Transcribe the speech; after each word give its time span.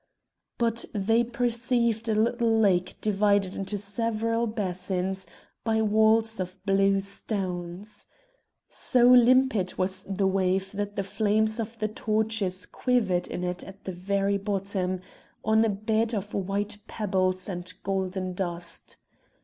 But 0.57 0.83
they 0.95 1.23
perceived 1.23 2.09
a 2.09 2.15
little 2.15 2.49
lake 2.59 2.95
divided 3.01 3.55
into 3.55 3.77
several 3.77 4.47
basins 4.47 5.27
by 5.63 5.83
walls 5.83 6.39
of 6.39 6.57
blue 6.65 6.99
stones. 7.01 8.07
So 8.67 9.07
limpid 9.07 9.77
was 9.77 10.05
the 10.05 10.25
wave 10.25 10.71
that 10.71 10.95
the 10.95 11.03
flames 11.03 11.59
of 11.59 11.77
the 11.77 11.87
torches 11.87 12.65
quivered 12.65 13.27
in 13.27 13.43
it 13.43 13.63
at 13.63 13.83
the 13.83 13.91
very 13.91 14.39
bottom, 14.39 15.01
on 15.45 15.63
a 15.63 15.69
bed 15.69 16.15
of 16.15 16.33
white 16.33 16.79
pebbles 16.87 17.47
and 17.47 17.71
golden 17.83 18.33
dust. 18.33 18.97